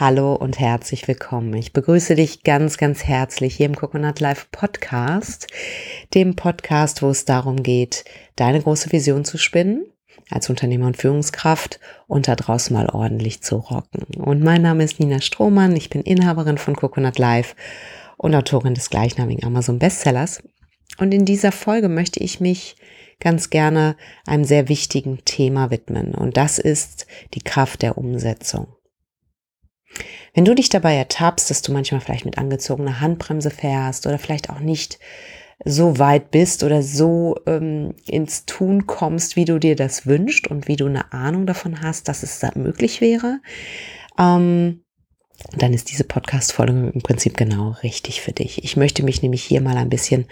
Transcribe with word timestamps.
Hallo 0.00 0.34
und 0.34 0.58
herzlich 0.58 1.06
willkommen. 1.08 1.52
Ich 1.52 1.74
begrüße 1.74 2.14
dich 2.14 2.42
ganz, 2.42 2.78
ganz 2.78 3.04
herzlich 3.04 3.56
hier 3.56 3.66
im 3.66 3.76
Coconut 3.76 4.18
Life 4.18 4.46
Podcast, 4.50 5.46
dem 6.14 6.36
Podcast, 6.36 7.02
wo 7.02 7.10
es 7.10 7.26
darum 7.26 7.62
geht, 7.62 8.06
deine 8.34 8.62
große 8.62 8.92
Vision 8.92 9.26
zu 9.26 9.36
spinnen 9.36 9.84
als 10.30 10.48
Unternehmer 10.48 10.86
und 10.86 10.96
Führungskraft 10.96 11.80
und 12.06 12.28
da 12.28 12.34
draußen 12.34 12.74
mal 12.74 12.88
ordentlich 12.88 13.42
zu 13.42 13.56
rocken. 13.56 14.06
Und 14.16 14.42
mein 14.42 14.62
Name 14.62 14.84
ist 14.84 15.00
Nina 15.00 15.20
Strohmann. 15.20 15.76
Ich 15.76 15.90
bin 15.90 16.00
Inhaberin 16.00 16.56
von 16.56 16.76
Coconut 16.76 17.18
Life 17.18 17.54
und 18.16 18.34
Autorin 18.34 18.72
des 18.72 18.88
gleichnamigen 18.88 19.44
Amazon 19.44 19.78
Bestsellers. 19.78 20.42
Und 20.96 21.12
in 21.12 21.26
dieser 21.26 21.52
Folge 21.52 21.90
möchte 21.90 22.20
ich 22.20 22.40
mich 22.40 22.76
ganz 23.20 23.50
gerne 23.50 23.96
einem 24.26 24.44
sehr 24.44 24.70
wichtigen 24.70 25.18
Thema 25.26 25.70
widmen. 25.70 26.14
Und 26.14 26.38
das 26.38 26.58
ist 26.58 27.06
die 27.34 27.42
Kraft 27.42 27.82
der 27.82 27.98
Umsetzung. 27.98 28.66
Wenn 30.34 30.44
du 30.44 30.54
dich 30.54 30.68
dabei 30.68 30.94
ertappst, 30.96 31.50
dass 31.50 31.62
du 31.62 31.72
manchmal 31.72 32.00
vielleicht 32.00 32.24
mit 32.24 32.38
angezogener 32.38 33.00
Handbremse 33.00 33.50
fährst 33.50 34.06
oder 34.06 34.18
vielleicht 34.18 34.50
auch 34.50 34.60
nicht 34.60 34.98
so 35.64 35.98
weit 35.98 36.30
bist 36.30 36.62
oder 36.62 36.82
so 36.82 37.36
ähm, 37.46 37.94
ins 38.06 38.46
Tun 38.46 38.86
kommst, 38.86 39.36
wie 39.36 39.44
du 39.44 39.58
dir 39.58 39.76
das 39.76 40.06
wünschst 40.06 40.48
und 40.48 40.68
wie 40.68 40.76
du 40.76 40.86
eine 40.86 41.12
Ahnung 41.12 41.46
davon 41.46 41.82
hast, 41.82 42.08
dass 42.08 42.22
es 42.22 42.38
da 42.38 42.50
möglich 42.54 43.00
wäre, 43.00 43.40
ähm, 44.18 44.82
dann 45.56 45.72
ist 45.72 45.90
diese 45.90 46.04
Podcast-Folge 46.04 46.90
im 46.94 47.02
Prinzip 47.02 47.36
genau 47.36 47.76
richtig 47.82 48.20
für 48.20 48.32
dich. 48.32 48.62
Ich 48.64 48.76
möchte 48.76 49.02
mich 49.02 49.22
nämlich 49.22 49.42
hier 49.42 49.60
mal 49.60 49.76
ein 49.76 49.88
bisschen 49.88 50.26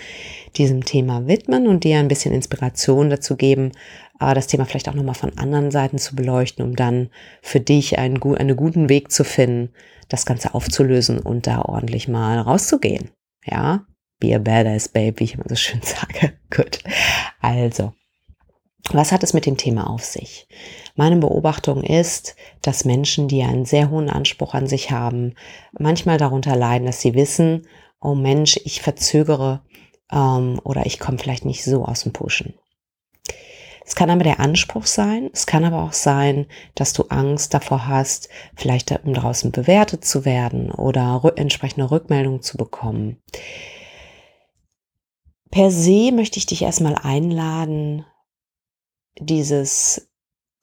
diesem 0.56 0.84
Thema 0.84 1.26
widmen 1.26 1.66
und 1.66 1.84
dir 1.84 1.98
ein 1.98 2.08
bisschen 2.08 2.34
Inspiration 2.34 3.10
dazu 3.10 3.36
geben, 3.36 3.72
äh, 4.20 4.34
das 4.34 4.46
Thema 4.46 4.64
vielleicht 4.64 4.88
auch 4.88 4.94
nochmal 4.94 5.14
von 5.14 5.36
anderen 5.38 5.70
Seiten 5.70 5.98
zu 5.98 6.14
beleuchten, 6.14 6.64
um 6.64 6.76
dann 6.76 7.10
für 7.42 7.60
dich 7.60 7.98
einen, 7.98 8.22
einen 8.22 8.56
guten 8.56 8.88
Weg 8.88 9.10
zu 9.10 9.24
finden, 9.24 9.70
das 10.08 10.26
Ganze 10.26 10.54
aufzulösen 10.54 11.18
und 11.18 11.46
da 11.46 11.62
ordentlich 11.62 12.08
mal 12.08 12.38
rauszugehen. 12.38 13.10
Ja, 13.44 13.86
be 14.20 14.34
a 14.34 14.38
badass 14.38 14.88
babe, 14.88 15.20
wie 15.20 15.24
ich 15.24 15.34
immer 15.34 15.44
so 15.48 15.56
schön 15.56 15.80
sage. 15.82 16.34
Gut. 16.54 16.80
Also, 17.40 17.92
was 18.90 19.12
hat 19.12 19.22
es 19.22 19.34
mit 19.34 19.46
dem 19.46 19.56
Thema 19.56 19.90
auf 19.90 20.04
sich? 20.04 20.48
Meine 20.94 21.16
Beobachtung 21.16 21.82
ist, 21.82 22.36
dass 22.62 22.84
Menschen, 22.84 23.28
die 23.28 23.42
einen 23.42 23.64
sehr 23.64 23.90
hohen 23.90 24.08
Anspruch 24.08 24.54
an 24.54 24.66
sich 24.66 24.90
haben, 24.90 25.34
manchmal 25.78 26.18
darunter 26.18 26.56
leiden, 26.56 26.86
dass 26.86 27.00
sie 27.00 27.14
wissen, 27.14 27.66
oh 28.00 28.14
Mensch, 28.14 28.58
ich 28.64 28.80
verzögere 28.80 29.62
ähm, 30.10 30.60
oder 30.64 30.86
ich 30.86 30.98
komme 30.98 31.18
vielleicht 31.18 31.44
nicht 31.44 31.64
so 31.64 31.84
aus 31.84 32.02
dem 32.02 32.12
Pushen. 32.12 32.54
Es 33.84 33.94
kann 33.94 34.10
aber 34.10 34.22
der 34.22 34.38
Anspruch 34.38 34.84
sein, 34.84 35.30
es 35.32 35.46
kann 35.46 35.64
aber 35.64 35.82
auch 35.82 35.94
sein, 35.94 36.46
dass 36.74 36.92
du 36.92 37.04
Angst 37.04 37.54
davor 37.54 37.88
hast, 37.88 38.28
vielleicht 38.54 38.90
draußen 38.90 39.50
bewertet 39.50 40.04
zu 40.04 40.26
werden 40.26 40.70
oder 40.70 41.22
entsprechende 41.36 41.90
Rückmeldungen 41.90 42.42
zu 42.42 42.58
bekommen. 42.58 43.16
Per 45.50 45.70
se 45.70 46.12
möchte 46.12 46.38
ich 46.38 46.44
dich 46.44 46.62
erstmal 46.62 46.96
einladen, 46.96 48.04
dieses, 49.20 50.08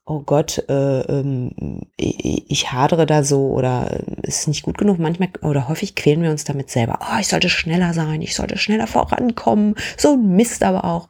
oh 0.06 0.22
Gott, 0.22 0.64
äh, 0.70 1.02
ähm, 1.02 1.81
ich 1.98 2.72
hadere 2.72 3.06
da 3.06 3.23
so 3.23 3.50
oder 3.50 3.92
äh, 3.92 4.28
ist 4.28 4.48
nicht 4.48 4.64
gut 4.64 4.78
genug. 4.78 5.00
Manchmal 5.00 5.30
oder 5.42 5.67
häufig 5.67 5.95
quälen 5.95 6.22
wir 6.22 6.31
uns 6.31 6.44
damit 6.44 6.70
selber. 6.70 7.00
Oh, 7.02 7.20
ich 7.20 7.28
sollte 7.28 7.50
schneller 7.50 7.94
sein, 7.94 8.22
ich 8.22 8.36
sollte 8.36 8.58
schneller 8.58 8.88
vorankommen. 8.88 9.76
So 9.98 10.14
ein 10.14 10.36
Mist 10.36 10.64
aber 10.64 10.86
auch 10.86 11.09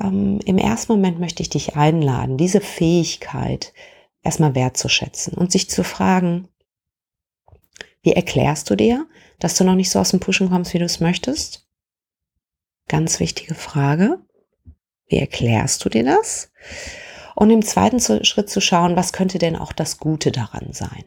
ähm, 0.00 0.40
im 0.44 0.58
ersten 0.58 0.92
Moment 0.92 1.20
möchte 1.20 1.42
ich 1.42 1.50
dich 1.50 1.76
einladen, 1.76 2.36
diese 2.36 2.60
Fähigkeit 2.60 3.72
erstmal 4.22 4.54
wertzuschätzen 4.54 5.34
und 5.34 5.52
sich 5.52 5.68
zu 5.68 5.84
fragen, 5.84 6.48
wie 8.02 8.12
erklärst 8.12 8.70
du 8.70 8.76
dir, 8.76 9.06
dass 9.38 9.56
du 9.56 9.64
noch 9.64 9.74
nicht 9.74 9.90
so 9.90 9.98
aus 9.98 10.10
dem 10.10 10.20
Pushen 10.20 10.48
kommst, 10.48 10.72
wie 10.72 10.78
du 10.78 10.84
es 10.84 11.00
möchtest? 11.00 11.66
Ganz 12.88 13.20
wichtige 13.20 13.54
Frage. 13.54 14.18
Wie 15.10 15.18
erklärst 15.18 15.84
du 15.84 15.90
dir 15.90 16.04
das? 16.04 16.50
Und 17.36 17.50
im 17.50 17.62
zweiten 17.62 18.00
Schritt 18.00 18.48
zu 18.48 18.60
schauen, 18.60 18.96
was 18.96 19.12
könnte 19.12 19.38
denn 19.38 19.56
auch 19.56 19.72
das 19.72 19.98
Gute 19.98 20.32
daran 20.32 20.72
sein? 20.72 21.04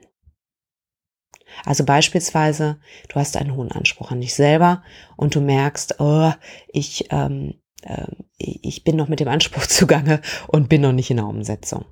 Also 1.65 1.83
beispielsweise, 1.83 2.79
du 3.09 3.15
hast 3.15 3.37
einen 3.37 3.55
hohen 3.55 3.71
Anspruch 3.71 4.11
an 4.11 4.21
dich 4.21 4.33
selber 4.33 4.83
und 5.17 5.35
du 5.35 5.41
merkst, 5.41 5.99
oh, 5.99 6.31
ich 6.67 7.07
ähm, 7.11 7.55
äh, 7.83 8.07
ich 8.37 8.83
bin 8.83 8.95
noch 8.95 9.07
mit 9.07 9.19
dem 9.19 9.27
Anspruch 9.27 9.67
zugange 9.67 10.21
und 10.47 10.69
bin 10.69 10.81
noch 10.81 10.91
nicht 10.91 11.09
in 11.09 11.17
der 11.17 11.27
Umsetzung. 11.27 11.85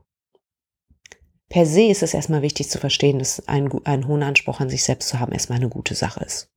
Per 1.50 1.66
se 1.66 1.84
ist 1.84 2.02
es 2.02 2.14
erstmal 2.14 2.42
wichtig 2.42 2.70
zu 2.70 2.78
verstehen, 2.78 3.20
dass 3.20 3.46
ein, 3.48 3.70
ein 3.84 4.08
hohen 4.08 4.24
Anspruch 4.24 4.62
an 4.62 4.70
sich 4.70 4.84
selbst 4.84 5.10
zu 5.10 5.20
haben 5.20 5.34
erstmal 5.34 5.58
eine 5.58 5.68
gute 5.68 5.96
Sache 5.96 6.24
ist. 6.24 6.50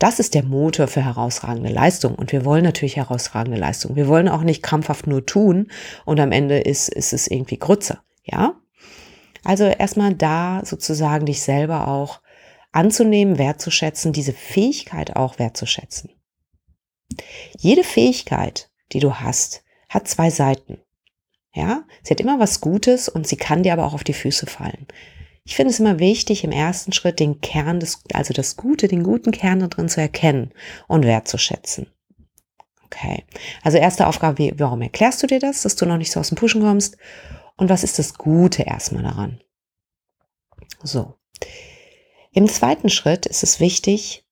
Das 0.00 0.18
ist 0.18 0.34
der 0.34 0.42
Motor 0.42 0.88
für 0.88 1.04
herausragende 1.04 1.70
Leistung. 1.70 2.14
Und 2.14 2.32
wir 2.32 2.46
wollen 2.46 2.64
natürlich 2.64 2.96
herausragende 2.96 3.58
Leistung. 3.58 3.96
Wir 3.96 4.08
wollen 4.08 4.30
auch 4.30 4.42
nicht 4.42 4.62
krampfhaft 4.62 5.06
nur 5.06 5.26
tun 5.26 5.70
und 6.06 6.18
am 6.18 6.32
Ende 6.32 6.58
ist, 6.58 6.88
ist 6.88 7.12
es 7.12 7.28
irgendwie 7.28 7.58
Grütze. 7.58 7.98
Ja? 8.24 8.54
Also 9.44 9.64
erstmal 9.64 10.14
da 10.14 10.62
sozusagen 10.64 11.26
dich 11.26 11.42
selber 11.42 11.86
auch 11.86 12.22
anzunehmen, 12.72 13.36
wertzuschätzen, 13.36 14.14
diese 14.14 14.32
Fähigkeit 14.32 15.16
auch 15.16 15.38
wertzuschätzen. 15.38 16.10
Jede 17.58 17.84
Fähigkeit, 17.84 18.70
die 18.92 19.00
du 19.00 19.16
hast, 19.16 19.64
hat 19.90 20.08
zwei 20.08 20.30
Seiten. 20.30 20.78
Ja, 21.52 21.82
sie 22.02 22.14
hat 22.14 22.20
immer 22.20 22.38
was 22.38 22.62
Gutes 22.62 23.08
und 23.08 23.26
sie 23.26 23.36
kann 23.36 23.64
dir 23.64 23.74
aber 23.74 23.84
auch 23.84 23.94
auf 23.94 24.04
die 24.04 24.14
Füße 24.14 24.46
fallen. 24.46 24.86
Ich 25.44 25.56
finde 25.56 25.72
es 25.72 25.80
immer 25.80 25.98
wichtig, 25.98 26.44
im 26.44 26.52
ersten 26.52 26.92
Schritt 26.92 27.18
den 27.18 27.40
Kern 27.40 27.80
des, 27.80 28.02
also 28.12 28.34
das 28.34 28.56
Gute, 28.56 28.88
den 28.88 29.02
guten 29.02 29.32
Kern 29.32 29.60
da 29.60 29.68
drin 29.68 29.88
zu 29.88 30.00
erkennen 30.00 30.52
und 30.86 31.04
wertzuschätzen. 31.04 31.90
Okay. 32.84 33.24
Also 33.62 33.78
erste 33.78 34.06
Aufgabe, 34.06 34.38
wie, 34.38 34.54
warum 34.58 34.82
erklärst 34.82 35.22
du 35.22 35.26
dir 35.26 35.38
das, 35.38 35.62
dass 35.62 35.76
du 35.76 35.86
noch 35.86 35.96
nicht 35.96 36.12
so 36.12 36.20
aus 36.20 36.28
dem 36.28 36.36
Pushen 36.36 36.60
kommst? 36.60 36.96
Und 37.56 37.68
was 37.68 37.84
ist 37.84 37.98
das 37.98 38.14
Gute 38.14 38.62
erstmal 38.62 39.02
daran? 39.02 39.40
So. 40.82 41.14
Im 42.32 42.48
zweiten 42.48 42.88
Schritt 42.88 43.26
ist 43.26 43.42
es 43.42 43.60
wichtig, 43.60 44.24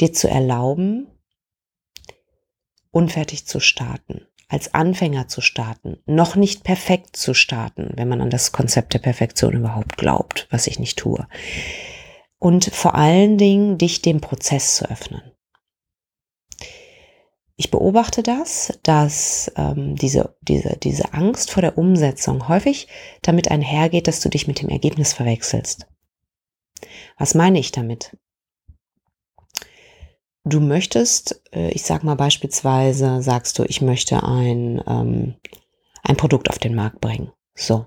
dir 0.00 0.12
zu 0.12 0.28
erlauben, 0.28 1.08
unfertig 2.90 3.46
zu 3.46 3.60
starten, 3.60 4.26
als 4.52 4.74
Anfänger 4.74 5.28
zu 5.28 5.40
starten, 5.40 5.96
noch 6.04 6.36
nicht 6.36 6.62
perfekt 6.62 7.16
zu 7.16 7.32
starten, 7.32 7.92
wenn 7.96 8.08
man 8.08 8.20
an 8.20 8.28
das 8.28 8.52
Konzept 8.52 8.92
der 8.92 8.98
Perfektion 8.98 9.54
überhaupt 9.54 9.96
glaubt, 9.96 10.46
was 10.50 10.66
ich 10.66 10.78
nicht 10.78 10.98
tue. 10.98 11.26
Und 12.38 12.66
vor 12.66 12.94
allen 12.94 13.38
Dingen 13.38 13.78
dich 13.78 14.02
dem 14.02 14.20
Prozess 14.20 14.76
zu 14.76 14.90
öffnen. 14.90 15.22
Ich 17.56 17.70
beobachte 17.70 18.22
das, 18.22 18.78
dass 18.82 19.50
ähm, 19.56 19.96
diese, 19.96 20.36
diese, 20.42 20.76
diese 20.76 21.14
Angst 21.14 21.50
vor 21.50 21.62
der 21.62 21.78
Umsetzung 21.78 22.48
häufig 22.48 22.88
damit 23.22 23.50
einhergeht, 23.50 24.06
dass 24.06 24.20
du 24.20 24.28
dich 24.28 24.48
mit 24.48 24.60
dem 24.60 24.68
Ergebnis 24.68 25.14
verwechselst. 25.14 25.86
Was 27.16 27.34
meine 27.34 27.58
ich 27.58 27.72
damit? 27.72 28.16
Du 30.44 30.60
möchtest, 30.60 31.42
äh, 31.52 31.70
ich 31.70 31.82
sag 31.82 32.04
mal 32.04 32.16
beispielsweise, 32.16 33.22
sagst 33.22 33.58
du, 33.58 33.64
ich 33.64 33.80
möchte 33.80 34.22
ein, 34.22 34.82
ähm, 34.86 35.34
ein 36.02 36.16
Produkt 36.16 36.50
auf 36.50 36.58
den 36.58 36.74
Markt 36.74 37.00
bringen. 37.00 37.32
So. 37.54 37.86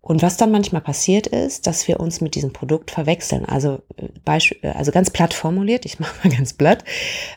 Und 0.00 0.22
was 0.22 0.36
dann 0.36 0.50
manchmal 0.50 0.80
passiert 0.80 1.26
ist, 1.26 1.66
dass 1.66 1.86
wir 1.86 2.00
uns 2.00 2.20
mit 2.20 2.34
diesem 2.34 2.52
Produkt 2.52 2.90
verwechseln. 2.90 3.44
Also, 3.44 3.82
äh, 3.96 4.08
Beispiel, 4.24 4.58
äh, 4.62 4.72
also 4.72 4.92
ganz 4.92 5.10
platt 5.10 5.34
formuliert, 5.34 5.84
ich 5.84 6.00
mache 6.00 6.26
mal 6.28 6.34
ganz 6.34 6.54
platt, 6.54 6.84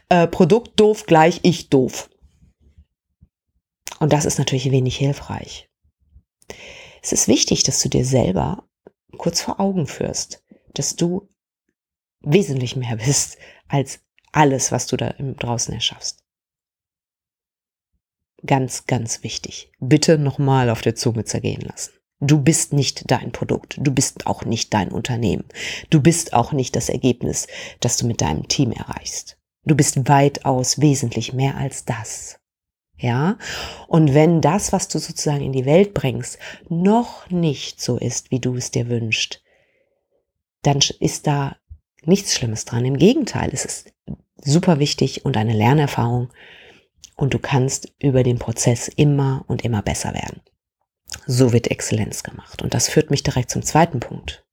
äh, 0.09 0.27
Produkt 0.27 0.79
doof 0.79 1.05
gleich 1.05 1.41
ich 1.43 1.69
doof. 1.69 2.09
Und 3.99 4.11
das 4.13 4.25
ist 4.25 4.37
natürlich 4.37 4.71
wenig 4.71 4.97
hilfreich. 4.97 5.69
Es 7.01 7.11
ist 7.11 7.27
wichtig, 7.27 7.63
dass 7.63 7.81
du 7.81 7.89
dir 7.89 8.05
selber 8.05 8.63
kurz 9.17 9.41
vor 9.41 9.59
Augen 9.59 9.87
führst, 9.87 10.43
dass 10.73 10.95
du 10.95 11.29
wesentlich 12.23 12.75
mehr 12.75 12.95
bist 12.97 13.37
als 13.67 13.99
alles, 14.31 14.71
was 14.71 14.87
du 14.87 14.97
da 14.97 15.13
draußen 15.17 15.73
erschaffst. 15.73 16.23
Ganz, 18.45 18.87
ganz 18.87 19.23
wichtig. 19.23 19.71
Bitte 19.79 20.17
nochmal 20.17 20.69
auf 20.69 20.81
der 20.81 20.95
Zunge 20.95 21.23
zergehen 21.23 21.61
lassen. 21.61 21.93
Du 22.19 22.41
bist 22.41 22.73
nicht 22.73 23.09
dein 23.11 23.31
Produkt. 23.31 23.77
Du 23.79 23.91
bist 23.93 24.27
auch 24.27 24.45
nicht 24.45 24.73
dein 24.73 24.91
Unternehmen. 24.91 25.45
Du 25.89 26.01
bist 26.01 26.33
auch 26.33 26.51
nicht 26.51 26.75
das 26.75 26.89
Ergebnis, 26.89 27.47
das 27.79 27.97
du 27.97 28.07
mit 28.07 28.21
deinem 28.21 28.47
Team 28.47 28.71
erreichst. 28.71 29.37
Du 29.65 29.75
bist 29.75 30.07
weitaus 30.09 30.81
wesentlich 30.81 31.33
mehr 31.33 31.57
als 31.57 31.85
das. 31.85 32.39
Ja? 32.97 33.37
Und 33.87 34.13
wenn 34.13 34.41
das, 34.41 34.71
was 34.71 34.87
du 34.87 34.99
sozusagen 34.99 35.43
in 35.43 35.51
die 35.51 35.65
Welt 35.65 35.93
bringst, 35.93 36.37
noch 36.69 37.29
nicht 37.29 37.81
so 37.81 37.97
ist, 37.97 38.31
wie 38.31 38.39
du 38.39 38.55
es 38.55 38.71
dir 38.71 38.89
wünschst, 38.89 39.41
dann 40.61 40.79
ist 40.99 41.27
da 41.27 41.57
nichts 42.07 42.33
Schlimmes 42.33 42.65
dran. 42.65 42.85
Im 42.85 42.97
Gegenteil, 42.97 43.49
es 43.53 43.65
ist 43.65 43.93
super 44.37 44.79
wichtig 44.79 45.25
und 45.25 45.37
eine 45.37 45.53
Lernerfahrung 45.53 46.29
und 47.15 47.33
du 47.33 47.39
kannst 47.39 47.93
über 47.99 48.23
den 48.23 48.39
Prozess 48.39 48.87
immer 48.87 49.45
und 49.47 49.63
immer 49.63 49.81
besser 49.81 50.13
werden. 50.13 50.41
So 51.27 51.53
wird 51.53 51.69
Exzellenz 51.69 52.23
gemacht. 52.23 52.61
Und 52.61 52.73
das 52.73 52.89
führt 52.89 53.11
mich 53.11 53.23
direkt 53.23 53.51
zum 53.51 53.61
zweiten 53.61 53.99
Punkt. 53.99 54.45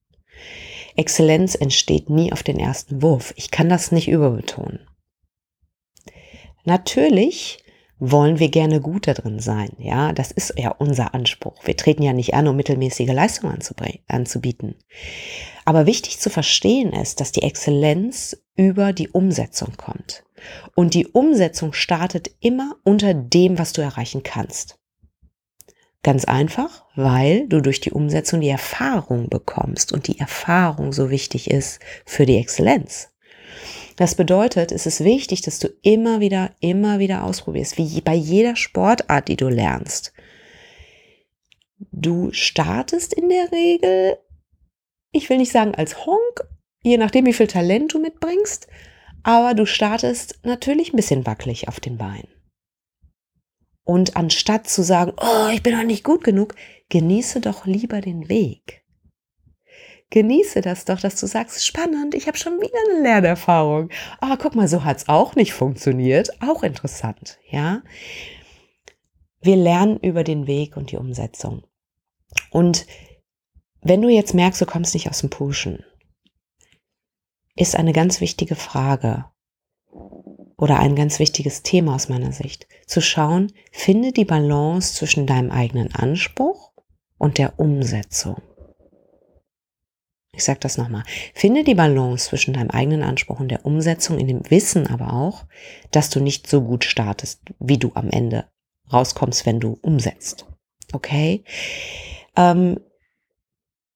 Exzellenz 0.97 1.55
entsteht 1.55 2.11
nie 2.11 2.33
auf 2.33 2.43
den 2.43 2.59
ersten 2.59 3.03
Wurf. 3.03 3.33
Ich 3.37 3.51
kann 3.51 3.69
das 3.69 3.93
nicht 3.93 4.09
überbetonen. 4.09 4.87
Natürlich 6.65 7.59
wollen 8.01 8.39
wir 8.39 8.49
gerne 8.49 8.81
gut 8.81 9.07
da 9.07 9.15
drin 9.15 9.39
sein. 9.39 9.71
Ja, 9.79 10.13
das 10.13 10.31
ist 10.33 10.55
ja 10.57 10.71
unser 10.71 11.15
Anspruch. 11.15 11.65
Wir 11.65 11.77
treten 11.77 12.03
ja 12.03 12.15
nicht 12.15 12.35
an, 12.35 12.49
um 12.49 12.57
mittelmäßige 12.57 13.13
Leistungen 13.13 13.59
anzubieten. 14.09 14.75
Aber 15.67 15.87
wichtig 15.87 16.19
zu 16.19 16.31
verstehen 16.31 16.93
ist, 16.93 17.21
dass 17.21 17.31
die 17.31 17.43
Exzellenz 17.43 18.43
über 18.57 18.93
die 18.93 19.09
Umsetzung 19.11 19.77
kommt. 19.77 20.25
Und 20.75 20.95
die 20.95 21.07
Umsetzung 21.07 21.75
startet 21.75 22.31
immer 22.41 22.77
unter 22.83 23.13
dem, 23.13 23.59
was 23.59 23.75
du 23.75 23.83
erreichen 23.83 24.23
kannst. 24.23 24.79
Ganz 26.03 26.25
einfach, 26.25 26.87
weil 26.97 27.47
du 27.47 27.61
durch 27.61 27.81
die 27.81 27.91
Umsetzung 27.91 28.41
die 28.41 28.49
Erfahrung 28.49 29.29
bekommst 29.29 29.93
und 29.93 30.09
die 30.09 30.19
Erfahrung 30.19 30.95
so 30.95 31.11
wichtig 31.11 31.51
ist 31.51 31.81
für 32.07 32.25
die 32.25 32.39
Exzellenz. 32.39 33.10
Das 34.01 34.15
bedeutet, 34.15 34.73
es 34.73 34.87
ist 34.87 35.05
wichtig, 35.05 35.43
dass 35.43 35.59
du 35.59 35.69
immer 35.83 36.21
wieder, 36.21 36.55
immer 36.61 37.01
wieder 37.01 37.23
ausprobierst, 37.23 37.77
wie 37.77 38.01
bei 38.01 38.15
jeder 38.15 38.57
Sportart, 38.57 39.29
die 39.29 39.37
du 39.37 39.49
lernst. 39.49 40.15
Du 41.93 42.33
startest 42.33 43.13
in 43.13 43.29
der 43.29 43.53
Regel, 43.53 44.17
ich 45.13 45.29
will 45.29 45.37
nicht 45.37 45.53
sagen 45.53 45.75
als 45.75 46.07
Honk, 46.07 46.49
je 46.83 46.97
nachdem, 46.97 47.27
wie 47.27 47.35
viel 47.35 47.47
Talent 47.47 47.93
du 47.93 47.99
mitbringst, 47.99 48.69
aber 49.23 49.53
du 49.53 49.67
startest 49.67 50.41
natürlich 50.45 50.95
ein 50.95 50.97
bisschen 50.97 51.27
wackelig 51.27 51.69
auf 51.69 51.79
den 51.79 51.99
Beinen. 51.99 52.29
Und 53.85 54.17
anstatt 54.17 54.67
zu 54.67 54.83
sagen, 54.83 55.13
oh, 55.21 55.49
ich 55.53 55.63
bin 55.63 55.77
noch 55.77 55.85
nicht 55.85 56.05
gut 56.05 56.25
genug, 56.25 56.55
genieße 56.89 57.43
doch 57.43 57.67
lieber 57.67 58.01
den 58.01 58.31
Weg. 58.31 58.80
Genieße 60.11 60.61
das 60.61 60.85
doch, 60.85 61.01
dass 61.01 61.19
du 61.21 61.27
sagst, 61.27 61.65
spannend, 61.65 62.15
ich 62.15 62.27
habe 62.27 62.37
schon 62.37 62.61
wieder 62.61 62.79
eine 62.91 63.03
Lernerfahrung. 63.03 63.91
Aber 64.21 64.37
guck 64.37 64.57
mal, 64.57 64.67
so 64.67 64.85
hat's 64.85 65.09
auch 65.09 65.37
nicht 65.37 65.53
funktioniert. 65.53 66.31
Auch 66.43 66.65
interessant, 66.65 67.39
ja. 67.49 67.83
Wir 69.41 69.57
lernen 69.57 69.99
über 69.99 70.25
den 70.25 70.49
Weg 70.49 70.77
und 70.77 70.91
die 70.91 70.97
Umsetzung. 70.97 71.63
Und 72.51 72.87
wenn 73.83 74.03
du 74.03 74.09
jetzt 74.09 74.35
merkst, 74.35 74.61
du 74.61 74.67
kommst 74.67 74.95
nicht 74.95 75.09
aus 75.09 75.21
dem 75.21 75.31
Pushen, 75.31 75.85
ist 77.55 77.77
eine 77.77 77.93
ganz 77.93 78.21
wichtige 78.21 78.57
Frage 78.57 79.27
oder 80.57 80.79
ein 80.79 80.97
ganz 80.97 81.19
wichtiges 81.19 81.63
Thema 81.63 81.95
aus 81.95 82.09
meiner 82.09 82.33
Sicht. 82.33 82.67
Zu 82.87 83.01
schauen, 83.01 83.53
finde 83.71 84.13
die 84.13 84.25
Balance 84.25 84.95
zwischen 84.95 85.27
deinem 85.27 85.51
eigenen 85.51 85.95
Anspruch 85.95 86.73
und 87.17 87.39
der 87.39 87.59
Umsetzung. 87.59 88.43
Ich 90.33 90.45
sage 90.45 90.61
das 90.61 90.79
nochmal. 90.79 91.03
Finde 91.35 91.65
die 91.65 91.75
Balance 91.75 92.29
zwischen 92.29 92.55
deinem 92.55 92.71
eigenen 92.71 93.03
Anspruch 93.03 93.41
und 93.41 93.49
der 93.49 93.67
Umsetzung 93.67 94.19
in 94.19 94.29
dem 94.29 94.49
Wissen 94.51 94.87
aber 94.87 95.13
auch, 95.13 95.45
dass 95.91 96.11
du 96.11 96.21
nicht 96.21 96.47
so 96.47 96.63
gut 96.63 96.85
startest, 96.85 97.43
wie 97.59 97.79
du 97.79 97.93
am 97.95 98.11
Ende 98.11 98.49
rauskommst, 98.93 99.45
wenn 99.45 99.61
du 99.61 99.79
umsetzt. 99.83 100.47
Okay? 100.93 101.45
Ähm, 102.37 102.81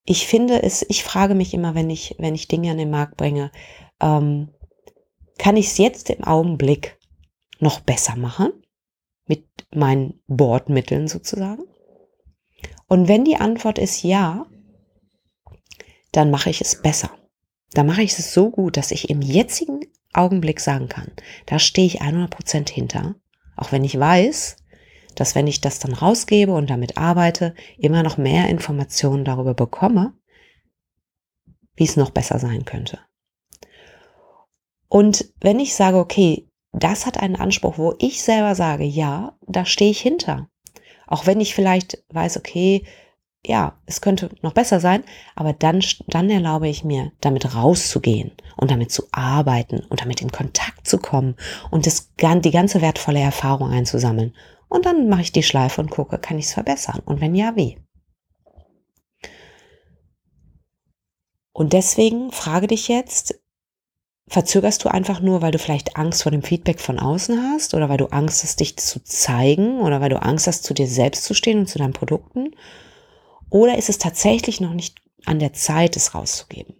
ich 0.05 0.27
finde 0.27 0.63
es, 0.63 0.85
ich 0.89 1.03
frage 1.03 1.35
mich 1.35 1.55
immer, 1.55 1.75
wenn 1.75 1.89
ich, 1.89 2.17
wenn 2.19 2.35
ich 2.35 2.49
Dinge 2.49 2.71
an 2.71 2.79
den 2.79 2.91
Markt 2.91 3.17
bringe, 3.17 3.51
ähm, 4.01 4.51
kann 5.39 5.57
ich 5.57 5.69
es 5.69 5.79
jetzt 5.79 6.11
im 6.11 6.25
Augenblick 6.25 6.99
noch 7.59 7.81
besser 7.81 8.17
machen? 8.17 8.53
Mit 9.27 9.47
meinen 9.75 10.21
Bordmitteln 10.27 11.09
sozusagen? 11.09 11.63
Und 12.87 13.09
wenn 13.09 13.25
die 13.25 13.37
Antwort 13.37 13.79
ist 13.79 14.03
ja, 14.03 14.47
dann 16.15 16.31
mache 16.31 16.49
ich 16.51 16.61
es 16.61 16.81
besser. 16.81 17.11
Dann 17.73 17.87
mache 17.87 18.03
ich 18.03 18.17
es 18.17 18.33
so 18.33 18.51
gut, 18.51 18.77
dass 18.77 18.93
ich 18.93 19.11
im 19.11 19.21
jetzigen 19.21 19.81
Augenblick 20.13 20.61
sagen 20.61 20.89
kann, 20.89 21.11
da 21.47 21.59
stehe 21.59 21.89
ich 21.89 22.03
100% 22.03 22.71
hinter, 22.71 23.17
auch 23.57 23.73
wenn 23.73 23.83
ich 23.83 23.99
weiß, 23.99 24.57
dass 25.17 25.35
wenn 25.35 25.49
ich 25.49 25.61
das 25.61 25.81
dann 25.81 25.93
rausgebe 25.93 26.53
und 26.53 26.71
damit 26.71 26.97
arbeite, 26.99 27.55
immer 27.79 28.05
noch 28.05 28.17
mehr 28.17 28.49
Informationen 28.49 29.25
darüber 29.25 29.55
bekomme, 29.55 30.15
wie 31.75 31.85
es 31.85 31.97
noch 31.97 32.11
besser 32.11 32.39
sein 32.39 32.65
könnte. 32.65 33.01
Und 34.89 35.33
wenn 35.41 35.59
ich 35.59 35.75
sage, 35.75 35.99
okay, 35.99 36.49
das 36.73 37.07
hat 37.07 37.19
einen 37.19 37.37
Anspruch, 37.37 37.79
wo 37.79 37.95
ich 37.99 38.23
selber 38.23 38.55
sage, 38.55 38.85
ja, 38.85 39.37
da 39.47 39.65
stehe 39.65 39.91
ich 39.91 40.01
hinter. 40.01 40.49
Auch 41.09 41.27
wenn 41.27 41.41
ich 41.41 41.55
vielleicht 41.55 42.05
weiß, 42.11 42.37
okay, 42.37 42.87
ja, 43.47 43.77
es 43.87 44.01
könnte 44.01 44.31
noch 44.43 44.55
besser 44.55 44.81
sein, 44.81 45.05
aber 45.37 45.53
dann, 45.53 45.83
dann 46.07 46.31
erlaube 46.31 46.69
ich 46.69 46.85
mir, 46.85 47.13
damit 47.21 47.55
rauszugehen 47.55 48.33
und 48.57 48.71
damit 48.71 48.91
zu 48.91 49.05
arbeiten 49.13 49.81
und 49.89 50.01
damit 50.01 50.23
in 50.23 50.33
Kontakt 50.33 50.89
zu 50.89 50.99
kommen 50.99 51.37
und 51.71 51.87
das, 51.87 52.11
die 52.19 52.51
ganze 52.51 52.81
wertvolle 52.81 53.21
Erfahrung 53.21 53.71
einzusammeln. 53.71 54.35
Und 54.69 54.87
dann 54.87 55.09
mache 55.09 55.23
ich 55.23 55.33
die 55.33 55.43
Schleife 55.43 55.81
und 55.81 55.91
gucke, 55.91 56.19
kann 56.19 56.39
ich 56.39 56.47
es 56.47 56.55
verbessern? 56.55 57.01
Und 57.05 57.21
wenn 57.21 57.35
ja, 57.35 57.55
wie? 57.55 57.79
Und 61.53 61.73
deswegen 61.73 62.33
frage 62.33 62.67
dich 62.67 62.89
jetzt, 62.89 63.41
verzögerst 64.27 64.85
du 64.85 64.89
einfach 64.89 65.21
nur, 65.21 65.43
weil 65.43 65.53
du 65.53 65.59
vielleicht 65.59 65.97
Angst 65.97 66.23
vor 66.23 66.33
dem 66.33 66.43
Feedback 66.43 66.81
von 66.81 66.99
außen 66.99 67.41
hast 67.53 67.75
oder 67.75 67.89
weil 67.89 67.99
du 67.99 68.07
Angst 68.07 68.43
hast, 68.43 68.59
dich 68.59 68.77
zu 68.79 69.05
zeigen 69.05 69.81
oder 69.81 70.01
weil 70.01 70.09
du 70.09 70.21
Angst 70.21 70.47
hast, 70.47 70.65
zu 70.65 70.75
dir 70.75 70.89
selbst 70.89 71.25
zu 71.25 71.35
stehen 71.35 71.61
und 71.61 71.69
zu 71.69 71.79
deinen 71.79 71.93
Produkten? 71.93 72.51
Oder 73.55 73.79
ist 73.79 73.89
es 73.89 73.99
tatsächlich 73.99 74.61
noch 74.61 74.75
nicht 74.75 75.01
an 75.27 75.39
der 75.39 75.53
Zeit, 75.53 75.97
es 75.97 76.13
rauszugeben? 76.13 76.75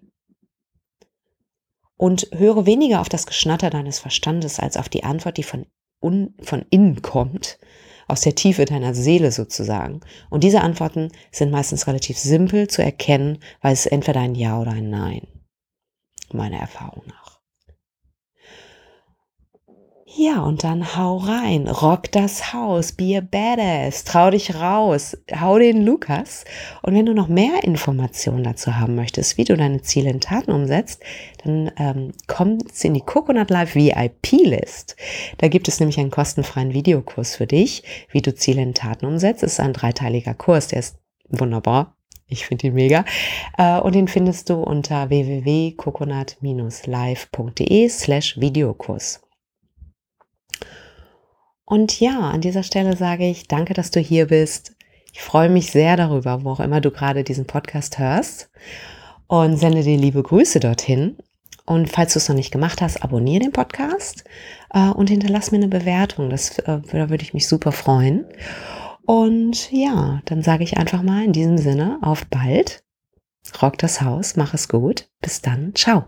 Und 1.97 2.29
höre 2.33 2.67
weniger 2.67 3.01
auf 3.01 3.09
das 3.09 3.27
Geschnatter 3.27 3.71
deines 3.71 4.01
Verstandes 4.01 4.59
als 4.59 4.77
auf 4.77 4.89
die 4.89 5.05
Antwort, 5.05 5.37
die 5.37 5.45
von, 5.45 5.67
un, 6.03 6.35
von 6.43 6.67
innen 6.71 7.01
kommt, 7.01 7.61
aus 8.09 8.23
der 8.23 8.35
Tiefe 8.35 8.65
deiner 8.65 8.93
Seele 8.93 9.31
sozusagen. 9.31 10.01
Und 10.31 10.43
diese 10.43 10.63
Antworten 10.63 11.13
sind 11.31 11.53
meistens 11.53 11.87
relativ 11.87 12.19
simpel 12.19 12.67
zu 12.67 12.83
erkennen, 12.83 13.39
weil 13.61 13.73
es 13.73 13.87
entweder 13.87 14.19
ein 14.19 14.35
Ja 14.35 14.61
oder 14.61 14.73
ein 14.73 14.91
Nein, 14.91 15.29
meiner 16.33 16.59
Erfahrung 16.59 17.05
nach. 17.07 17.34
Ja, 20.17 20.43
und 20.43 20.63
dann 20.63 20.97
hau 20.97 21.17
rein, 21.17 21.67
rock 21.67 22.13
das 22.13 22.53
Haus, 22.53 22.93
be 22.93 23.19
a 23.19 23.21
badass, 23.21 24.05
trau 24.05 24.31
dich 24.31 24.55
raus, 24.55 25.17
hau 25.41 25.59
den 25.59 25.85
Lukas. 25.85 26.45
Und 26.83 26.95
wenn 26.95 27.07
du 27.07 27.15
noch 27.15 27.27
mehr 27.27 27.65
Informationen 27.65 28.45
dazu 28.45 28.77
haben 28.77 28.95
möchtest, 28.95 29.39
wie 29.39 29.45
du 29.45 29.57
deine 29.57 29.83
Ziele 29.83 30.11
in 30.11 30.21
Taten 30.21 30.53
umsetzt, 30.53 31.03
dann 31.43 31.73
ähm, 31.79 32.13
komm 32.29 32.59
in 32.83 32.95
die 32.95 33.01
Coconut 33.01 33.51
Life 33.51 33.75
VIP 33.75 34.31
List. 34.45 34.95
Da 35.39 35.49
gibt 35.49 35.67
es 35.67 35.81
nämlich 35.81 35.99
einen 35.99 36.13
kostenfreien 36.13 36.75
Videokurs 36.75 37.35
für 37.35 37.49
dich, 37.49 37.83
wie 38.13 38.23
du 38.23 38.33
Ziele 38.33 38.63
in 38.63 38.75
Taten 38.75 39.07
umsetzt. 39.07 39.43
Es 39.43 39.55
ist 39.55 39.61
ein 39.61 39.73
dreiteiliger 39.73 40.35
Kurs, 40.35 40.69
der 40.69 40.79
ist 40.79 40.97
wunderbar. 41.29 41.97
Ich 42.29 42.47
finde 42.47 42.69
ihn 42.69 42.75
mega. 42.75 43.05
Äh, 43.59 43.81
und 43.81 43.97
den 43.97 44.07
findest 44.07 44.49
du 44.49 44.63
unter 44.63 45.11
www.coconut-live.de 45.11 47.89
slash 47.89 48.41
Videokurs. 48.41 49.24
Und 51.65 51.99
ja, 52.01 52.21
an 52.21 52.41
dieser 52.41 52.63
Stelle 52.63 52.97
sage 52.97 53.29
ich 53.29 53.49
danke, 53.49 53.75
dass 53.75 53.91
du 53.91 54.01
hier 54.01 54.27
bist. 54.27 54.77
Ich 55.13 55.23
freue 55.23 55.49
mich 55.49 55.71
sehr 55.71 55.97
darüber, 55.97 56.45
wo 56.45 56.51
auch 56.51 56.61
immer 56.61 56.81
du 56.81 56.91
gerade 56.91 57.25
diesen 57.25 57.47
Podcast 57.47 57.99
hörst 57.99 58.51
und 59.27 59.57
sende 59.57 59.83
dir 59.83 59.97
liebe 59.97 60.23
Grüße 60.23 60.61
dorthin. 60.61 61.17
Und 61.67 61.89
falls 61.91 62.13
du 62.13 62.19
es 62.19 62.29
noch 62.29 62.37
nicht 62.37 62.51
gemacht 62.51 62.83
hast, 62.83 63.03
abonniere 63.03 63.45
den 63.45 63.53
Podcast 63.53 64.25
äh, 64.75 64.91
und 64.91 65.09
hinterlass 65.09 65.51
mir 65.51 65.59
eine 65.59 65.69
Bewertung. 65.69 66.29
Das, 66.29 66.59
äh, 66.59 66.81
da 66.93 67.11
würde 67.11 67.23
ich 67.23 67.33
mich 67.33 67.49
super 67.49 67.73
freuen. 67.73 68.27
Und 69.07 69.71
ja, 69.73 70.21
dann 70.27 70.43
sage 70.43 70.65
ich 70.65 70.77
einfach 70.77 71.03
mal 71.03 71.25
in 71.25 71.33
diesem 71.33 71.57
Sinne 71.57 71.99
auf 72.03 72.27
bald. 72.27 72.83
Rock 73.63 73.79
das 73.79 74.03
Haus, 74.03 74.37
mach 74.37 74.53
es 74.53 74.69
gut. 74.69 75.09
Bis 75.21 75.41
dann. 75.41 75.75
Ciao. 75.75 76.05